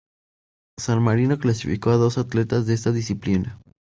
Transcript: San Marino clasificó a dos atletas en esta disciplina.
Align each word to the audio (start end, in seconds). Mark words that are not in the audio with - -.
San 0.79 0.99
Marino 0.99 1.37
clasificó 1.37 1.91
a 1.91 1.97
dos 1.97 2.17
atletas 2.17 2.65
en 2.67 2.73
esta 2.73 2.91
disciplina. 2.91 3.59